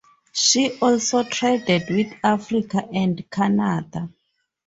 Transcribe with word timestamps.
She 0.33 0.79
also 0.81 1.21
traded 1.25 1.83
with 1.91 2.11
Africa 2.23 2.89
and 2.91 3.23
Canada. 3.29 4.09